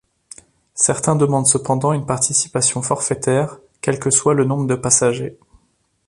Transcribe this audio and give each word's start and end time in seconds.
Certains 0.73 1.15
demandent 1.15 1.45
cependant 1.45 1.93
une 1.93 2.07
participation 2.07 2.81
forfaitaire 2.81 3.59
quel 3.81 3.99
que 3.99 4.09
soit 4.09 4.33
le 4.33 4.45
nombre 4.45 4.65
de 4.65 4.73
passagers. 4.73 5.37